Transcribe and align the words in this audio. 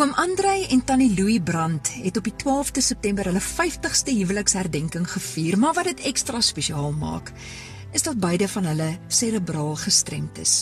Oom 0.00 0.14
Andrei 0.16 0.64
en 0.72 0.80
tannie 0.84 1.12
Louis 1.14 1.40
Brandt 1.44 1.90
het 1.92 2.16
op 2.16 2.24
die 2.24 2.32
12de 2.32 2.80
September 2.80 3.26
hulle 3.28 3.42
50ste 3.44 4.14
huweliksherdenking 4.16 5.04
gevier, 5.10 5.58
maar 5.60 5.74
wat 5.76 5.90
dit 5.90 6.00
ekstra 6.08 6.40
spesiaal 6.40 6.94
maak, 6.96 7.28
is 7.92 8.06
dat 8.08 8.16
beide 8.16 8.48
van 8.48 8.64
hulle 8.64 8.86
serebraal 9.12 9.76
gestremd 9.82 10.40
is. 10.40 10.54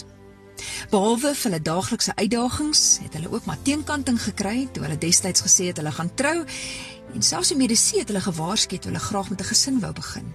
Behalwe 0.90 1.30
vir 1.36 1.50
hulle 1.50 1.62
daaglikse 1.62 2.16
uitdagings, 2.18 2.82
het 3.04 3.14
hulle 3.14 3.30
ook 3.30 3.46
maar 3.46 3.62
teenkanting 3.62 4.18
gekry 4.26 4.66
toe 4.72 4.82
hulle 4.88 4.98
destyds 4.98 5.46
gesê 5.46 5.70
het 5.70 5.78
hulle 5.78 5.94
gaan 5.94 6.14
trou 6.18 6.36
en 7.14 7.22
selfs 7.22 7.54
die 7.54 7.62
mediese 7.62 8.02
het 8.02 8.10
hulle 8.10 8.26
gewaarsku 8.26 8.80
het 8.80 8.90
hulle 8.90 9.06
graag 9.06 9.30
met 9.30 9.40
'n 9.40 9.52
gesin 9.54 9.78
wou 9.80 9.92
begin. 9.92 10.34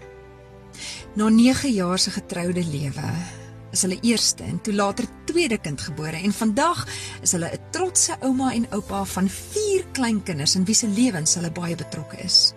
Na 1.15 1.27
9 1.29 1.73
jaar 1.73 1.99
se 1.99 2.11
getroude 2.11 2.63
lewe 2.63 3.42
is 3.73 3.83
hulle 3.85 3.97
eerste 4.05 4.45
en 4.45 4.61
toe 4.61 4.73
later 4.73 5.07
tweede 5.29 5.57
kind 5.57 5.81
gebore 5.81 6.21
en 6.21 6.33
vandag 6.33 6.85
is 7.21 7.33
hulle 7.35 7.49
'n 7.51 7.61
trotse 7.71 8.17
ouma 8.21 8.53
en 8.53 8.67
oupa 8.71 9.03
van 9.05 9.29
4 9.29 9.85
kleinkinders 9.91 10.55
in 10.55 10.65
wie 10.65 10.75
se 10.75 10.87
lewens 10.87 11.35
hulle 11.35 11.51
baie 11.51 11.75
betrokke 11.75 12.17
is. 12.23 12.53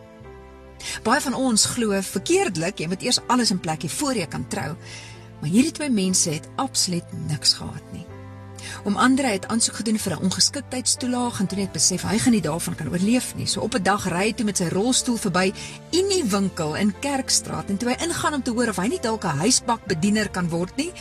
Baie 1.03 1.21
van 1.21 1.35
ons 1.35 1.65
glo 1.65 2.01
verkeerdelik 2.01 2.79
jy 2.79 2.89
moet 2.89 3.03
eers 3.03 3.21
alles 3.27 3.51
in 3.51 3.61
plek 3.61 3.83
hê 3.83 3.89
voor 3.89 4.15
jy 4.15 4.27
kan 4.27 4.49
trou. 4.49 4.77
Maar 5.41 5.51
hierdie 5.51 5.73
twee 5.73 5.91
mense 5.91 6.31
het 6.31 6.49
absoluut 6.57 7.13
niks 7.29 7.53
gehad 7.53 7.93
nie. 7.93 8.16
Om 8.85 8.97
Andre 8.97 9.27
het 9.27 9.47
aansoek 9.47 9.75
gedoen 9.75 9.99
vir 9.99 10.13
'n 10.13 10.23
ongeskiktheidstoelaag 10.23 11.41
en 11.41 11.47
toe 11.47 11.59
net 11.59 11.73
besef 11.73 12.03
hy 12.03 12.19
gaan 12.19 12.33
nie 12.33 12.41
daarvan 12.41 12.75
kan 12.75 12.89
oorleef 12.89 13.35
nie. 13.35 13.47
So 13.47 13.61
op 13.61 13.75
'n 13.75 13.83
dag 13.83 14.09
ry 14.09 14.27
hy 14.27 14.33
toe 14.33 14.45
met 14.45 14.57
sy 14.57 14.69
rolstoel 14.69 15.17
verby 15.17 15.53
in 15.91 16.09
die 16.09 16.25
winkel 16.25 16.77
in 16.77 16.95
Kerkstraat 17.01 17.69
en 17.69 17.77
toe 17.77 17.89
hy 17.89 17.97
ingaan 18.05 18.35
om 18.35 18.43
te 18.43 18.51
hoor 18.51 18.69
of 18.69 18.77
hy 18.77 18.89
nie 18.89 19.01
dalk 19.01 19.25
'n 19.25 19.39
huisbakbediener 19.39 20.29
kan 20.29 20.49
word 20.49 20.77
nie, 20.77 20.93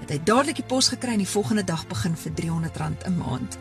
het 0.00 0.10
hy 0.10 0.20
dadelik 0.24 0.56
die 0.56 0.68
pos 0.68 0.88
gekry 0.88 1.12
en 1.12 1.24
die 1.24 1.28
volgende 1.28 1.64
dag 1.64 1.86
begin 1.86 2.16
vir 2.16 2.32
R300 2.32 3.06
'n 3.06 3.16
maand. 3.16 3.56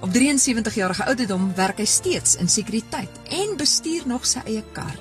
Op 0.00 0.12
73 0.12 0.74
jarige 0.74 1.04
ouderdom 1.04 1.54
werk 1.54 1.78
hy 1.78 1.84
steeds 1.84 2.36
in 2.36 2.48
sekuriteit 2.48 3.10
en 3.30 3.56
bestuur 3.56 4.02
nog 4.06 4.26
sy 4.26 4.40
eie 4.44 4.64
kar. 4.72 4.98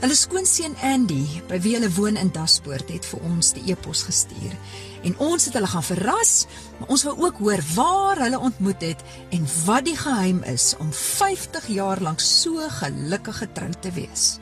Hulle 0.00 0.14
skoonseun 0.14 0.74
Andy, 0.84 1.24
by 1.48 1.58
wie 1.64 1.74
hulle 1.76 1.90
woon 1.96 2.16
in 2.20 2.30
Daspoort, 2.34 2.90
het 2.92 3.06
vir 3.08 3.20
ons 3.28 3.52
die 3.56 3.72
e-pos 3.72 4.02
gestuur. 4.02 4.56
En 5.02 5.16
ons 5.18 5.44
het 5.44 5.54
hulle 5.56 5.66
gaan 5.66 5.84
verras, 5.84 6.34
maar 6.78 6.92
ons 6.94 7.02
wou 7.08 7.14
ook 7.26 7.40
hoor 7.42 7.62
waar 7.74 8.22
hulle 8.22 8.38
ontmoet 8.38 8.84
het 8.86 9.02
en 9.34 9.48
wat 9.64 9.84
die 9.88 9.96
geheim 9.98 10.42
is 10.46 10.72
om 10.78 10.92
50 10.92 11.66
jaar 11.74 12.00
lank 12.00 12.22
so 12.22 12.62
gelukkig 12.78 13.42
getroud 13.42 13.82
te 13.82 13.92
wees. 13.98 14.38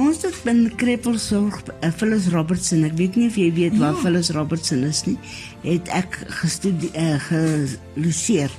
Ons 0.00 0.22
het 0.22 0.36
bin 0.46 0.68
Krepelsorg, 0.78 1.60
uh, 1.82 1.90
Phyllis 1.92 2.30
Robertson, 2.32 2.84
ek 2.86 2.94
weet 2.96 3.18
nie 3.18 3.26
of 3.28 3.36
jy 3.36 3.50
weet 3.52 3.76
waar 3.80 3.96
ja. 3.96 4.00
Phyllis 4.04 4.30
Robertson 4.32 4.84
is 4.86 5.02
nie, 5.04 5.16
het 5.64 5.90
ek 5.92 6.20
gestudeer 6.40 6.94
uh, 6.94 7.16
geluseer. 7.26 8.54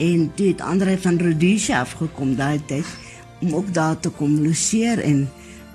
En 0.00 0.26
toe 0.36 0.50
het 0.50 0.64
Andre 0.64 0.96
van 1.00 1.20
Rhodesia 1.20 1.80
afgekom 1.84 2.34
daai 2.36 2.60
tyd 2.68 2.88
om 3.40 3.54
ook 3.54 3.72
daar 3.76 3.96
te 4.00 4.10
kom 4.12 4.40
loseer 4.44 5.00
en 5.04 5.24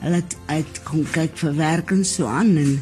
hulle 0.04 0.20
het 0.22 0.36
uit 0.46 0.82
kom 0.86 1.06
kyk 1.14 1.38
vir 1.40 1.56
werk 1.58 1.94
en 1.96 2.04
so 2.06 2.30
aan 2.30 2.54
en 2.62 2.76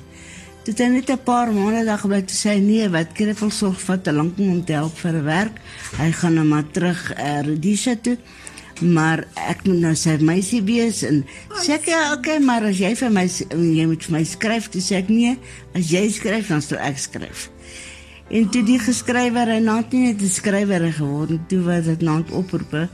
dit 0.64 0.78
het 0.78 0.92
net 0.92 1.10
'n 1.10 1.24
paar 1.24 1.52
maande 1.52 1.86
daar 1.86 2.00
gebly 2.00 2.22
te 2.22 2.34
sê 2.34 2.60
nee 2.60 2.90
wat 2.90 3.12
Krefel 3.14 3.52
sorg 3.52 3.82
vat 3.82 4.04
te 4.04 4.12
lank 4.12 4.38
om 4.38 4.66
te 4.66 4.74
help 4.74 4.98
vir 4.98 5.24
werk. 5.24 5.60
Hy 5.98 6.12
gaan 6.12 6.34
nou 6.34 6.46
maar 6.46 6.72
terug 6.72 7.14
uh, 7.18 7.40
Rhodesia 7.42 7.96
toe. 8.02 8.18
Maar 8.80 9.28
ek 9.34 9.64
moet 9.64 9.80
nou 9.80 9.96
sy 9.96 10.18
meisie 10.20 10.62
wees 10.64 11.04
en 11.04 11.26
sê 11.62 11.74
ek 11.74 11.86
ja 11.86 12.14
okay 12.14 12.40
maar 12.40 12.64
as 12.64 12.78
jy 12.78 12.96
vir 12.96 13.12
my 13.12 13.26
jy 13.26 13.86
moet 13.86 14.04
vir 14.04 14.14
my 14.18 14.24
skryf. 14.24 14.70
Dis 14.70 14.92
ek 14.92 15.10
nee 15.10 15.38
as 15.76 15.92
jy 15.92 16.10
skryf 16.12 16.48
dan 16.48 16.62
sal 16.62 16.78
ek 16.78 16.98
skryf 16.98 17.50
en 18.34 18.50
toe 18.50 18.64
die 18.66 18.80
geskrywer 18.82 19.52
en 19.58 19.68
naat 19.70 19.92
nie 19.94 20.08
net 20.08 20.22
'n 20.22 20.34
skrywer 20.40 20.88
geword 20.94 21.38
toe 21.50 21.62
was 21.68 21.86
dit 21.86 22.02
naat 22.02 22.32
oproepe 22.32 22.88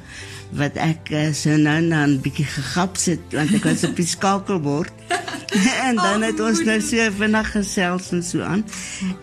wat 0.60 0.76
ek 0.82 1.12
uh, 1.14 1.30
so 1.34 1.56
nou 1.56 1.80
nou 1.82 2.08
'n 2.08 2.20
bietjie 2.22 2.46
gegap 2.46 2.98
sit 2.98 3.22
want 3.32 3.54
ek 3.54 3.64
was 3.64 3.84
op 3.84 3.96
die 3.96 4.06
skakelbord. 4.06 4.94
En 5.88 5.96
dan 5.96 6.22
het 6.22 6.40
ons 6.40 6.60
nou 6.62 6.78
so 6.82 7.12
vinnig 7.18 7.52
gesels 7.52 8.12
en 8.12 8.24
so 8.24 8.42
aan. 8.42 8.62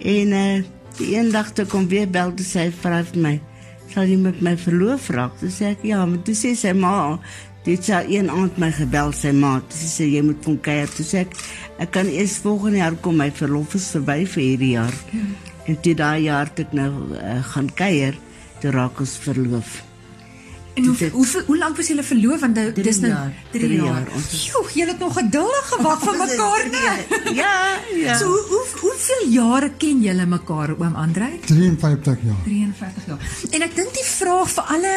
En 0.02 0.32
uh, 0.34 0.62
die 0.98 1.14
eendag 1.14 1.52
toe 1.52 1.66
kom 1.66 1.86
weer 1.88 2.08
bel 2.10 2.34
te 2.34 2.42
sê 2.42 2.72
vrou 2.72 3.02
vir 3.12 3.22
my 3.22 3.40
sal 3.92 4.08
jy 4.10 4.16
met 4.16 4.40
my 4.42 4.56
verloof 4.58 5.08
raak? 5.14 5.38
Toe 5.38 5.50
sê 5.50 5.70
ek 5.76 5.84
ja 5.86 6.02
maar 6.06 6.22
toe 6.26 6.34
sê 6.34 6.54
sy 6.58 6.72
ma 6.72 7.18
dit 7.64 7.82
sê 7.82 8.02
een 8.08 8.30
aand 8.30 8.58
my 8.58 8.70
gebel 8.70 9.12
sy 9.12 9.32
ma. 9.32 9.60
Toe 9.60 9.88
sê 9.90 10.06
jy 10.10 10.22
moet 10.22 10.42
kom 10.44 10.58
kuier. 10.60 10.88
Toe 10.88 11.06
sê 11.06 11.26
ek 11.26 11.36
ek 11.78 11.90
kan 11.90 12.06
eers 12.06 12.38
volgende 12.42 12.78
jaar 12.78 12.96
kom 13.02 13.16
my 13.16 13.30
verlof 13.30 13.74
is 13.74 13.90
verby 13.94 14.24
vir 14.24 14.42
hierdie 14.42 14.74
jaar. 14.78 14.94
ja. 15.12 15.55
En 15.66 15.80
toe 15.80 15.94
daai 15.94 16.22
jaar 16.28 16.52
toe 16.54 16.64
ek 16.68 16.72
nou 16.78 16.90
uh, 17.16 17.42
gaan 17.52 17.68
kuier 17.74 18.18
toe 18.60 18.70
raak 18.74 19.00
ons 19.04 19.18
verloof 19.26 19.82
En 20.76 20.84
hoe 20.84 20.96
hoe, 20.98 21.10
hoe, 21.10 21.42
hoe 21.46 21.56
lank 21.58 21.76
was 21.76 21.86
julle 21.88 22.02
verloof 22.04 22.42
want 22.44 22.58
dis 22.76 22.98
nou 23.00 23.12
3 23.52 23.68
jaar. 23.72 23.86
jaar. 23.86 24.26
Joh, 24.28 24.66
julle 24.76 24.92
het 24.92 24.98
nog 25.00 25.14
geduldig 25.16 25.70
gewag 25.72 26.02
vir 26.04 26.18
mekaar, 26.24 26.66
nee. 26.74 27.36
Ja, 27.38 27.54
ja. 27.96 28.16
So 28.20 28.28
hoe 28.28 28.42
hoe 28.50 28.64
hoeveel 28.82 29.24
jare 29.32 29.70
ken 29.80 30.02
julle 30.04 30.26
mekaar, 30.28 30.74
oom 30.76 30.98
Andrei? 31.00 31.30
53 31.48 32.26
jaar. 32.28 32.42
53 32.44 33.08
jaar. 33.08 33.32
En 33.56 33.66
ek 33.70 33.76
dink 33.80 33.96
die 33.96 34.06
vraag 34.10 34.52
vir 34.58 34.76
alle 34.76 34.94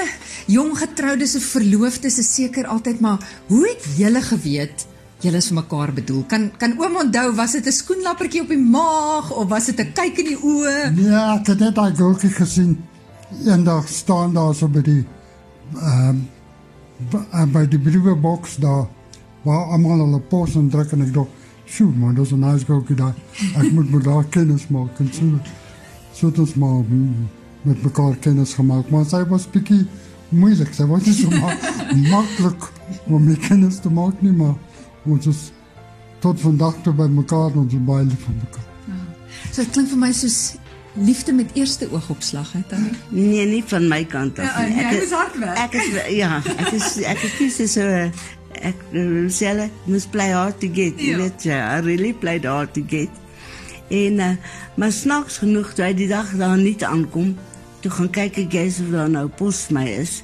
jong 0.52 0.76
getroudes 0.84 1.38
of 1.40 1.48
verloofdes 1.56 2.20
is 2.26 2.34
seker 2.36 2.68
altyd 2.68 3.00
maar 3.00 3.24
hoe 3.48 3.64
het 3.70 3.88
julle 3.96 4.26
geweet 4.34 4.89
julle 5.24 5.40
is 5.42 5.50
vir 5.52 5.58
mekaar 5.60 5.94
bedoel? 5.94 6.24
Kan 6.32 6.50
kan 6.58 6.76
oom 6.80 6.96
onthou 7.04 7.36
was 7.36 7.52
dit 7.52 7.66
'n 7.66 7.72
skoenlappertjie 7.72 8.42
op 8.42 8.50
die 8.50 8.58
maag 8.58 9.32
of 9.32 9.50
was 9.50 9.66
dit 9.66 9.80
'n 9.80 9.94
kyk 9.94 10.18
in 10.20 10.26
die 10.26 10.42
oë? 10.42 10.94
Ja, 10.96 11.36
ek 11.36 11.48
het 11.48 11.60
dit 11.60 11.76
daai 11.76 11.96
goeie 11.96 12.30
gesien. 12.30 12.78
Eendag 13.46 13.88
staan 13.88 14.34
daar 14.34 14.56
so 14.56 14.68
by 14.68 14.82
die 14.82 15.06
ehm 15.76 16.22
um, 17.34 17.52
by 17.52 17.66
die 17.68 17.80
briefbox 17.80 18.58
daar 18.58 18.88
waar 19.44 19.72
almal 19.72 20.00
hulle 20.00 20.20
pos 20.20 20.56
en 20.56 20.70
druk 20.70 20.92
en 20.92 21.02
ek 21.02 21.14
dink, 21.14 21.28
"Sjoe, 21.66 21.92
man, 21.96 22.16
dis 22.16 22.32
'n 22.32 22.40
nice 22.40 22.66
goeie 22.66 22.96
daar. 22.96 23.16
Ek 23.56 23.72
moet 23.72 23.92
met 23.92 24.04
daar 24.04 24.24
kennis 24.24 24.68
maak." 24.68 25.00
En 25.00 25.10
so 25.14 25.40
so 26.14 26.30
dit 26.30 26.48
is 26.48 26.56
maar 26.56 26.84
met 27.62 27.84
mekaar 27.84 28.16
kennis 28.16 28.54
gemaak, 28.54 28.90
maar 28.90 29.06
sy 29.06 29.24
was 29.28 29.50
bietjie 29.50 29.86
moeilik. 30.30 30.74
Sy 30.74 30.86
was 30.86 31.06
nie 31.06 31.14
so 31.14 31.30
maklik 32.14 32.72
om 33.08 33.24
met 33.24 33.40
kennis 33.40 33.80
te 33.80 33.90
maak 33.90 34.22
nie, 34.22 34.32
maar 34.32 34.56
ons 35.06 35.30
is 35.32 35.52
tot 36.20 36.40
vandag 36.40 36.82
toe 36.84 36.94
by 36.94 37.08
mekaar 37.12 37.56
ons 37.56 37.74
is 37.74 37.86
baie 37.86 38.06
lief 38.08 38.26
vir 38.26 38.36
mekaar. 38.42 38.66
Ja. 38.88 39.04
So 39.52 39.62
dit 39.64 39.72
klink 39.76 39.94
vir 39.94 40.02
my 40.02 40.12
soos 40.16 40.40
liefde 41.00 41.34
met 41.34 41.54
eerste 41.54 41.88
oogopslag 41.92 42.52
het 42.58 42.70
dan? 42.70 42.90
Nee, 43.10 43.46
nie 43.46 43.64
van 43.68 43.88
my 43.88 44.04
kant 44.06 44.40
af 44.40 44.46
ja, 44.46 44.66
nie. 44.68 44.76
Ja, 44.76 44.90
ek 44.90 45.02
is 45.04 45.12
hard 45.16 45.40
werk. 45.40 45.58
Ek 45.64 45.74
is 45.80 45.90
ja, 46.18 46.42
ek 46.58 46.72
is 46.76 46.90
ek 47.08 47.24
is 47.24 47.38
kies 47.38 47.62
so 47.74 47.88
ek 48.60 48.82
sê 49.32 49.70
must 49.86 50.12
play 50.12 50.32
hard 50.32 50.60
to 50.60 50.68
get. 50.74 51.00
Ja. 51.00 51.18
Weet 51.18 51.46
jy, 51.48 51.56
I 51.56 51.80
really 51.86 52.14
played 52.14 52.46
hard 52.46 52.74
to 52.74 52.84
get. 52.88 53.10
En 53.90 54.20
uh, 54.20 54.34
maar 54.76 54.92
snaaks 54.92 55.40
genoeg 55.42 55.74
toe 55.74 55.86
hy 55.86 55.94
die 55.98 56.10
dag 56.10 56.30
daar 56.38 56.58
nie 56.58 56.76
aankom, 56.86 57.36
toe 57.82 57.92
gaan 57.92 58.10
kyk 58.10 58.38
ek 58.46 58.52
gous 58.54 58.82
of 58.84 58.92
daar 58.94 59.10
nou 59.10 59.28
pos 59.28 59.68
my 59.74 59.86
is. 59.88 60.20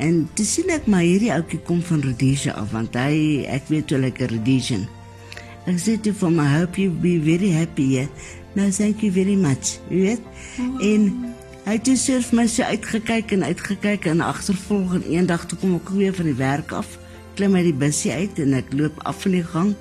En 0.00 0.22
toe 0.34 0.46
sien 0.48 0.70
ek 0.72 0.86
maar 0.88 1.04
hierdie 1.04 1.32
ouetjie 1.34 1.60
kom 1.68 1.82
van 1.84 2.00
Rhodesia 2.00 2.54
af 2.56 2.72
want 2.72 2.94
hy 2.96 3.44
ek 3.52 3.68
weet 3.68 3.92
hoe 3.92 4.00
lekker 4.00 4.32
Rhodesian. 4.32 4.86
Ek 5.68 5.76
sê 5.76 5.98
toe 6.00 6.14
vir 6.16 6.32
my 6.32 6.46
hope 6.48 6.80
you 6.80 6.92
be 7.02 7.18
very 7.20 7.50
happy 7.52 7.84
here. 7.98 8.08
Nou 8.56 8.70
thank 8.72 9.04
you 9.04 9.12
very 9.12 9.36
much. 9.36 9.76
Jy 9.90 10.00
weet? 10.06 10.30
Oh. 10.56 10.80
En 10.88 11.04
hy 11.66 11.76
het 11.76 11.90
self 12.00 12.30
my 12.32 12.46
so 12.48 12.64
uitgekyk 12.64 13.34
en 13.36 13.44
uitgekyk 13.44 14.08
en 14.10 14.24
agtervolg 14.24 14.96
en 14.96 15.04
eendag 15.12 15.44
toe 15.50 15.58
kom 15.60 15.76
ek 15.76 15.92
weer 15.92 16.16
van 16.16 16.30
die 16.30 16.38
werk 16.38 16.72
af, 16.72 16.96
klim 17.36 17.54
uit 17.58 17.68
die 17.68 17.76
busie 17.76 18.14
uit 18.16 18.40
en 18.40 18.56
ek 18.56 18.72
loop 18.72 18.96
af 19.04 19.20
van 19.26 19.36
die 19.36 19.44
gang. 19.52 19.74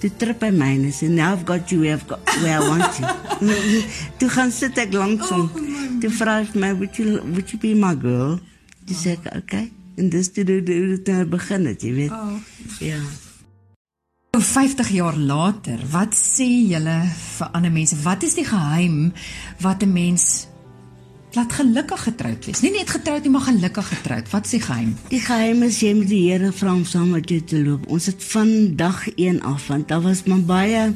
Toe 0.00 0.12
trip 0.22 0.46
hy 0.46 0.52
my 0.54 0.70
en 0.78 0.86
sê 0.94 1.10
now 1.10 1.34
I've 1.34 1.42
got 1.48 1.74
you 1.74 1.82
where 1.82 1.98
I've 1.98 2.06
got 2.08 2.22
where 2.40 2.54
I 2.54 2.70
want 2.70 3.02
you. 3.02 3.50
toe 4.22 4.30
gaan 4.30 4.54
sit 4.54 4.78
ek 4.78 4.94
langs 4.94 5.26
hom. 5.34 5.50
Oh, 5.50 5.90
toe 6.00 6.12
vra 6.14 6.38
hy 6.38 6.46
my 6.54 6.70
would 6.78 7.02
you 7.02 7.18
would 7.34 7.50
you 7.50 7.58
be 7.58 7.74
my 7.74 7.92
girl? 7.98 8.38
Dis 8.90 9.06
ek 9.06 9.26
okay. 9.38 9.68
En 10.00 10.08
dis 10.10 10.30
toe 10.34 10.44
dit 10.44 11.10
begin 11.30 11.66
het, 11.68 11.82
jy 11.82 11.92
weet. 11.94 12.14
Oh. 12.14 12.38
Ja. 12.82 12.98
50 14.40 14.88
jaar 14.94 15.16
later, 15.18 15.78
wat 15.92 16.14
sê 16.16 16.46
julle 16.70 16.96
vir 17.12 17.50
ander 17.54 17.72
mense? 17.74 17.98
Wat 18.02 18.24
is 18.26 18.34
die 18.38 18.46
geheim 18.46 19.12
wat 19.60 19.82
'n 19.82 19.92
mens 19.92 20.46
laat 21.36 21.52
gelukkig 21.52 22.02
getroud 22.02 22.44
wees? 22.46 22.62
Nie 22.62 22.70
net 22.70 22.90
getroud 22.90 23.22
nie, 23.22 23.30
maar 23.30 23.46
gelukkig 23.50 23.88
getroud. 23.88 24.30
Wat 24.30 24.44
is 24.44 24.50
die 24.50 24.62
geheim? 24.62 24.96
Die 25.08 25.20
geheim 25.20 25.62
is 25.62 25.80
jy 25.80 25.94
moet 25.94 26.08
die 26.08 26.30
Here 26.30 26.52
vra 26.52 26.74
om 26.74 26.84
saam 26.84 27.10
met 27.10 27.28
jou 27.28 27.40
te 27.44 27.62
loop. 27.62 27.86
Ons 27.86 28.06
het 28.06 28.24
van 28.24 28.76
dag 28.76 29.08
1 29.14 29.42
af, 29.42 29.66
want 29.66 29.88
daar 29.88 30.00
was 30.00 30.22
maar 30.24 30.42
baie 30.42 30.94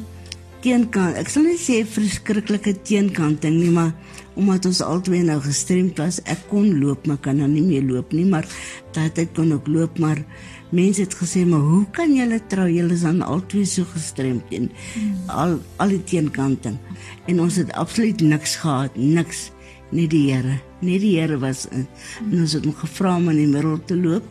teenkant. 0.65 1.15
Ek 1.21 1.29
sal 1.31 1.45
nie 1.45 1.59
sê 1.61 1.83
verskriklike 1.87 2.75
teenkanting 2.87 3.59
nie, 3.59 3.71
maar 3.73 3.93
omdat 4.35 4.67
ons 4.67 4.81
albei 4.83 5.21
nou 5.23 5.37
gestremd 5.45 6.01
was, 6.01 6.19
ek 6.27 6.41
kon 6.49 6.67
loop, 6.81 7.05
maar 7.07 7.21
kan 7.23 7.39
nou 7.39 7.47
nie 7.47 7.63
meer 7.63 7.85
loop 7.87 8.11
nie, 8.17 8.25
maar 8.27 8.49
daai 8.97 9.07
tyd 9.15 9.31
kon 9.37 9.53
ek 9.55 9.69
loop, 9.71 10.01
maar 10.01 10.19
mense 10.75 11.05
het 11.05 11.13
gesê 11.15 11.45
maar 11.47 11.61
hoe 11.63 11.83
kan 11.95 12.11
julle 12.11 12.41
trou 12.51 12.65
julle 12.67 12.97
is 12.97 13.05
dan 13.05 13.21
altyd 13.23 13.69
so 13.69 13.87
gestremd 13.93 14.49
en 14.57 14.65
al 15.31 15.59
al 15.79 15.93
die 15.93 16.01
teenkanting 16.09 16.75
en 17.31 17.39
ons 17.39 17.59
het 17.61 17.69
absoluut 17.79 18.23
niks 18.25 18.57
gehad 18.59 18.97
niks 18.97 19.45
nie 19.95 20.07
die 20.09 20.25
Here. 20.31 20.59
Nie 20.81 20.99
die 21.01 21.15
Here 21.19 21.37
was 21.41 21.65
in. 21.71 21.85
En 22.31 22.43
ons 22.43 22.55
het 22.57 22.65
hom 22.65 22.75
gevra 22.75 23.15
om 23.19 23.29
in 23.33 23.41
die 23.43 23.49
middel 23.49 23.77
te 23.87 23.97
loop 23.97 24.27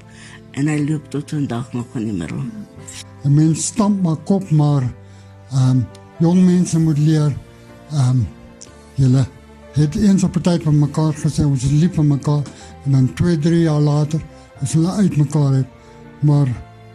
en 0.54 0.70
hy 0.70 0.78
loop 0.84 1.10
tot 1.10 1.34
vandag 1.34 1.72
nog 1.75 1.98
in 1.98 2.08
die 2.10 2.16
middel. 2.16 2.44
'n 3.25 3.34
Mens 3.34 3.66
stamp 3.72 4.02
maar 4.02 4.20
kop 4.25 4.50
maar 4.50 4.84
ehm 5.52 5.70
um, 5.70 5.86
jong 6.19 6.44
mense 6.44 6.78
moet 6.78 6.99
leer 6.99 7.37
ehm 7.90 8.11
um, 8.11 8.26
julle 8.94 9.26
het 9.75 9.94
eens 9.94 10.22
op 10.22 10.37
'n 10.37 10.40
tyd 10.40 10.62
van 10.62 10.78
mekaar 10.78 11.14
gesê 11.14 11.44
ons 11.44 11.64
is 11.64 11.70
lief 11.70 11.94
vir 11.94 12.05
mekaar 12.05 12.43
en 12.84 12.90
dan 12.90 13.14
2, 13.14 13.38
3 13.38 13.61
jaar 13.61 13.81
later 13.81 14.20
is 14.61 14.72
hulle 14.72 14.90
uit 14.90 15.16
mekaar 15.16 15.52
het. 15.52 15.66
Maar 16.20 16.49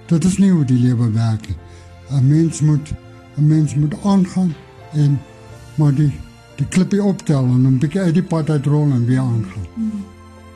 dit 0.06 0.24
is 0.24 0.38
nie 0.38 0.52
hoe 0.52 0.66
die 0.66 0.80
lewe 0.80 1.12
werk 1.12 1.48
nie. 1.48 1.58
'n 2.10 2.28
Mens 2.28 2.62
moet 2.62 2.94
'n 3.38 3.48
mens 3.48 3.76
moet 3.76 3.96
aangaan 4.04 4.56
en 4.94 5.20
maar 5.76 5.94
die 5.94 6.12
die 6.56 6.68
klippie 6.68 7.04
optel 7.04 7.44
en 7.44 7.68
'n 7.68 7.78
bietjie 7.78 8.02
uit 8.02 8.14
die 8.14 8.24
pad 8.24 8.50
uitrol 8.50 8.92
en 8.92 9.06
weer 9.06 9.20
aangaan. 9.20 9.68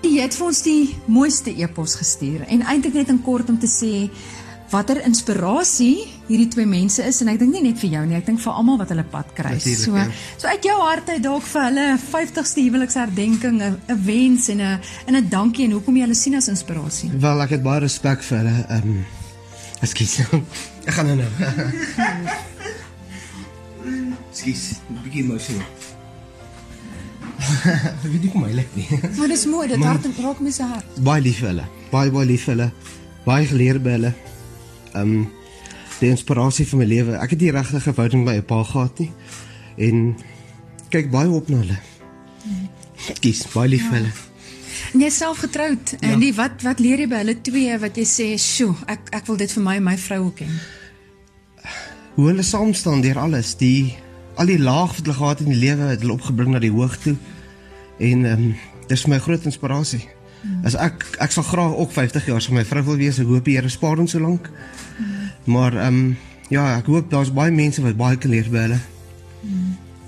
Jy 0.02 0.22
het 0.22 0.36
vir 0.36 0.46
ons 0.46 0.62
die 0.62 0.96
mooiste 1.06 1.62
e-pos 1.62 1.96
gestuur 1.96 2.42
en 2.42 2.62
eintlik 2.62 2.94
net 2.94 3.10
in 3.10 3.22
kort 3.22 3.50
om 3.50 3.60
te 3.60 3.68
sê 3.68 4.10
watter 4.74 4.98
inspirasie 5.06 6.08
hierdie 6.28 6.48
twee 6.54 6.66
mense 6.66 7.04
is 7.06 7.22
en 7.22 7.30
ek 7.34 7.40
dink 7.42 7.54
nie 7.54 7.62
net 7.68 7.78
vir 7.82 7.90
jou 7.94 8.04
nie, 8.10 8.16
ek 8.18 8.26
dink 8.26 8.40
vir 8.42 8.54
almal 8.58 8.78
wat 8.82 8.90
hulle 8.94 9.04
pad. 9.12 9.30
Natuurlijk, 9.38 9.84
So 9.84 9.96
ja. 9.96 10.06
so 10.42 10.48
uit 10.48 10.64
jou 10.66 10.78
hart 10.82 11.10
uit 11.14 11.24
dalk 11.24 11.44
vir 11.44 11.62
hulle 11.68 11.88
50ste 12.04 12.62
huweliksherdenking 12.68 13.62
'n 13.62 13.76
'n 13.88 14.00
wens 14.06 14.50
en 14.50 14.62
'n 14.62 14.80
en 15.08 15.16
'n 15.16 15.30
dankie 15.30 15.66
en 15.66 15.72
hoekom 15.78 15.96
jy 15.96 16.02
hulle 16.08 16.16
sien 16.16 16.36
as 16.36 16.48
inspirasie. 16.48 17.10
Wel, 17.14 17.42
ek 17.42 17.50
het 17.50 17.64
baie 17.64 17.80
respek 17.80 18.24
vir 18.24 18.38
hulle. 18.38 18.66
Ehm 18.70 18.90
um, 18.90 19.06
Ekskuus. 19.84 20.20
ek 20.88 20.94
gaan 20.94 21.06
nou 21.06 21.16
nou. 21.16 21.32
Ekskuus, 24.32 24.64
'n 24.90 25.00
bietjie 25.04 25.24
emosioneel. 25.24 25.68
Ek 28.04 28.04
weet 28.08 28.22
nie 28.24 28.30
hoe 28.34 28.42
my 28.42 28.52
lyk 28.56 28.70
nie. 28.76 28.88
Maar 29.18 29.28
dis 29.28 29.46
mooi, 29.46 29.68
dit 29.68 29.84
hart 29.84 30.06
raak 30.24 30.40
my 30.40 30.52
se 30.52 30.64
hart. 30.64 30.86
baie 31.04 31.22
lief 31.22 31.38
vir 31.44 31.48
hulle. 31.52 31.66
Baie 31.92 32.12
baie 32.12 32.26
lief 32.26 32.44
vir 32.48 32.54
hulle. 32.56 32.70
Baie 33.26 33.46
geleer 33.48 33.80
by 33.84 33.90
hulle. 33.98 34.14
Ehm 34.94 35.16
um, 35.24 35.32
die 36.00 36.10
inspirasie 36.10 36.66
vir 36.68 36.80
my 36.82 36.86
lewe. 36.90 37.16
Ek 37.22 37.30
het 37.36 37.40
nie 37.40 37.52
regtig 37.52 37.88
'n 37.88 37.94
verhouding 37.94 38.24
met 38.26 38.36
my 38.36 38.42
pa 38.42 38.64
gehad 38.64 39.00
nie. 39.00 39.12
En 39.78 40.18
kyk 40.90 41.12
baie 41.12 41.30
op 41.30 41.50
na 41.50 41.58
hulle. 41.58 41.80
Kies 43.20 43.48
baie 43.54 43.70
lief 43.70 43.88
vir 43.90 43.98
hulle. 43.98 44.14
En 44.94 45.00
jy 45.00 45.06
is 45.06 45.18
self 45.18 45.38
getroud. 45.38 45.96
En 46.02 46.20
die 46.20 46.34
wat 46.34 46.62
wat 46.62 46.80
leer 46.80 47.00
jy 47.00 47.08
by 47.08 47.22
hulle 47.24 47.42
twee 47.42 47.78
wat 47.80 47.96
jy 47.98 48.06
sê, 48.06 48.28
"Sjoe, 48.38 48.76
ek 48.88 49.00
ek 49.12 49.26
wil 49.28 49.38
dit 49.38 49.52
vir 49.52 49.64
my 49.64 49.76
en 49.76 49.84
my 49.84 49.98
vrou 49.98 50.26
ook 50.26 50.40
hê." 50.40 50.50
Hoe 52.16 52.28
hulle 52.28 52.44
saam 52.44 52.74
staan 52.74 53.02
deur 53.02 53.20
alles, 53.20 53.56
die 53.58 53.96
al 54.36 54.46
die 54.46 54.60
laag 54.60 54.96
wat 54.96 55.06
hulle 55.06 55.18
gehad 55.18 55.40
het 55.40 55.48
in 55.48 55.54
die 55.54 55.66
lewe 55.66 55.82
het 55.82 56.02
hulle 56.02 56.14
opgebring 56.14 56.52
na 56.52 56.60
die 56.60 56.72
hoog 56.72 56.98
toe. 56.98 57.16
En 58.00 58.26
ehm 58.26 58.44
um, 58.44 58.56
dis 58.88 59.06
my 59.06 59.20
groot 59.20 59.46
inspirasie. 59.46 60.08
As 60.64 60.76
ek 60.76 61.06
ek 61.20 61.32
sal 61.32 61.44
graag 61.44 61.76
ook 61.76 61.92
50 61.92 62.26
jaar 62.26 62.42
saam 62.42 62.58
met 62.58 62.64
my 62.64 62.70
vrou 62.70 62.84
wil 62.84 62.98
wees. 62.98 63.20
Ek 63.20 63.28
hoop 63.28 63.46
die 63.46 63.56
Here 63.58 63.70
spaar 63.70 64.00
ons 64.00 64.12
so 64.12 64.20
lank. 64.20 64.50
Maar 65.46 65.74
ehm 65.74 65.88
um, 65.88 66.18
ja, 66.50 66.78
ek 66.78 66.86
hoop 66.86 67.10
daar's 67.10 67.34
baie 67.34 67.52
mense 67.52 67.82
wat 67.82 67.98
baie 67.98 68.18
kan 68.18 68.32
leer 68.32 68.50
by 68.52 68.68
hulle. 68.68 68.80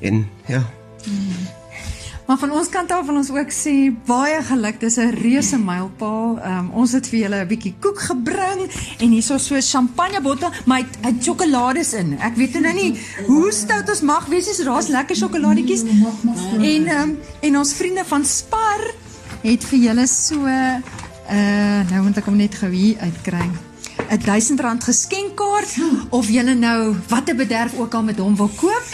En 0.02 0.28
ja, 0.48 0.64
Maar 2.26 2.38
van 2.38 2.52
ons 2.52 2.70
kant 2.70 2.92
af 2.92 3.06
wil 3.06 3.20
ons 3.20 3.30
ook 3.30 3.52
sê 3.54 3.74
baie 4.06 4.38
geluk. 4.44 4.80
Dis 4.80 4.98
'n 4.98 5.14
reuse 5.22 5.58
mylpaal. 5.58 6.40
Um, 6.46 6.70
ons 6.74 6.92
het 6.92 7.08
vir 7.08 7.20
julle 7.20 7.42
'n 7.44 7.48
bietjie 7.48 7.76
koek 7.80 8.00
gebring 8.00 8.60
en 9.00 9.10
hierso 9.10 9.38
so 9.38 9.56
'n 9.56 9.62
champagnebottel, 9.62 10.50
maar 10.66 10.80
hy 10.80 10.86
het 11.02 11.24
sjokolades 11.24 11.94
in. 11.94 12.20
Ek 12.20 12.36
weet 12.36 12.60
nou 12.60 12.74
nie 12.74 13.00
hoe 13.26 13.52
stout 13.52 13.90
ons 13.90 14.02
mag 14.02 14.26
wees 14.26 14.46
nie, 14.46 14.56
so 14.56 14.64
daar's 14.64 14.88
lekker 14.88 15.16
sjokoladetjies. 15.16 15.84
En 16.60 16.88
um, 17.00 17.18
en 17.42 17.58
ons 17.58 17.74
vriende 17.74 18.06
van 18.06 18.26
Spar 18.26 18.82
het 19.46 19.66
vir 19.70 19.80
julle 19.80 20.08
so 20.10 20.42
uh 20.46 21.82
nou 21.92 22.02
moet 22.06 22.18
ek 22.22 22.28
hom 22.30 22.38
net 22.38 22.56
gou 22.58 22.70
hier 22.74 22.98
uitkry. 23.02 23.46
'n 24.10 24.20
R1000 24.22 24.86
geskenkkaart 24.86 25.72
of 26.10 26.30
julle 26.30 26.54
nou 26.54 26.96
watter 27.10 27.36
bederf 27.36 27.78
ook 27.78 27.94
al 27.94 28.04
met 28.04 28.20
hom 28.20 28.36
wil 28.36 28.52
koop. 28.56 28.88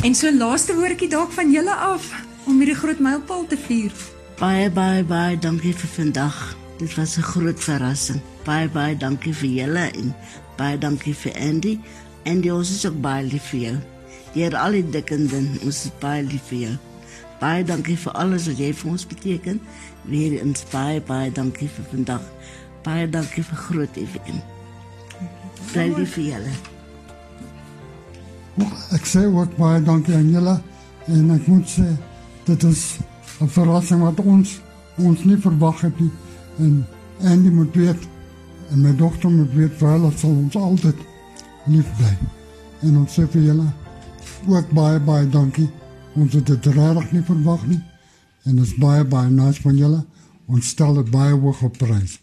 En 0.00 0.14
so 0.14 0.32
laaste 0.32 0.74
woordjie 0.74 1.08
dalk 1.08 1.32
van 1.32 1.50
julle 1.50 1.74
af 1.74 2.08
om 2.46 2.58
hierdie 2.58 2.76
groot 2.76 2.98
mylpaal 2.98 3.46
te 3.46 3.58
vier. 3.66 3.92
Baie 4.38 4.70
baie 4.70 5.04
baie 5.04 5.38
dankie 5.38 5.74
vir 5.74 5.90
vandag. 5.96 6.56
Dit 6.78 6.94
was 6.94 7.16
'n 7.16 7.22
groot 7.22 7.60
verrassing. 7.60 8.20
Baie 8.44 8.68
baie 8.68 8.96
dankie 8.96 9.34
vir 9.34 9.48
julle 9.48 9.90
en 9.90 10.14
baie 10.56 10.78
dankie 10.78 11.14
vir 11.14 11.32
Andy. 11.40 11.78
Andy, 12.24 12.50
ons 12.50 12.70
is 12.70 12.86
ook 12.86 13.00
baie 13.00 13.24
lief 13.24 13.48
vir 13.52 13.60
jou. 13.60 13.76
Deur 14.34 14.56
al 14.56 14.70
die 14.70 14.90
dik 14.90 15.10
en 15.10 15.26
dun, 15.26 15.58
ons 15.62 15.84
is 15.84 15.90
baie 16.00 16.22
lief 16.22 16.42
vir 16.48 16.58
jou. 16.58 16.76
Baie 17.40 17.64
dankie 17.64 17.96
vir 17.98 18.12
alles 18.12 18.46
wat 18.46 18.58
jy 18.58 18.72
vir 18.74 18.90
ons 18.90 19.06
beteken. 19.06 19.60
Weer 20.08 20.38
eens 20.40 20.64
baie 20.72 21.00
baie 21.00 21.32
dankie 21.32 21.68
vir 21.68 21.88
vandag. 21.90 22.22
Baie 22.84 23.08
dankie 23.10 23.42
vir 23.42 23.56
groot 23.66 23.98
FM. 24.04 24.38
Bly 25.72 25.88
lief 25.98 26.14
vir 26.18 26.24
julle. 26.24 26.54
Ek 28.94 29.06
sê 29.10 29.24
ook 29.26 29.56
baie 29.58 29.82
dankie 29.82 30.14
aan 30.14 30.30
julle 30.30 30.58
en 31.10 31.30
ek 31.34 31.46
moet 31.50 31.68
sê 31.68 31.88
dit 32.46 32.62
is 32.62 32.98
'n 33.40 33.48
verrassing 33.48 34.00
wat 34.02 34.20
ons 34.20 34.60
ons 34.96 35.24
nie 35.24 35.36
verwag 35.36 35.80
het 35.80 36.00
nie 36.00 36.10
en 36.58 36.86
Andy 37.22 37.50
moet 37.50 37.74
weet 37.74 38.02
en 38.70 38.80
my 38.80 38.96
dogter 38.96 39.30
moet 39.30 39.52
weet 39.54 39.74
vir 39.78 39.88
hulle 39.88 40.10
sal 40.16 40.30
ons 40.30 40.56
altyd 40.56 40.96
lief 41.66 41.88
bly. 41.98 42.14
En 42.82 42.96
ons 42.96 43.18
sê 43.18 43.26
vir 43.32 43.42
julle 43.42 43.66
ook 44.46 44.70
baie 44.70 45.00
baie 45.00 45.28
dankie. 45.28 45.68
Ons 46.14 46.32
het 46.32 46.46
dit 46.46 46.66
regtig 46.66 47.12
nie 47.12 47.24
verwag 47.26 47.66
nie 47.66 47.80
en 48.44 48.58
dit 48.58 48.66
is 48.66 48.74
baie 48.78 49.04
baie 49.04 49.30
nice 49.30 49.62
van 49.64 49.76
julle. 49.76 50.02
Ons 50.46 50.68
stel 50.74 50.94
dit 51.00 51.10
baie 51.10 51.32
hoog 51.32 51.62
op 51.64 51.78
prys. 51.80 52.18